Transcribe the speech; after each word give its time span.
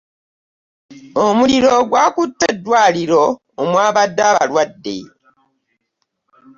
Omuliro 1.25 1.71
gwakutte 1.89 2.45
eddwaaliro 2.53 3.23
omwabadde 3.61 4.21
abalwadde. 4.31 4.97